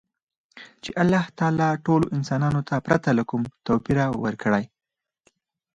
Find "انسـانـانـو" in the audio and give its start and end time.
2.17-2.61